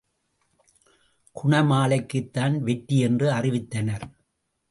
குணமாலைக்குத் 1.35 2.31
தான் 2.31 2.63
வெற்றி 2.63 2.99
என்று 2.99 3.31
அறிவித்தனர். 3.31 4.05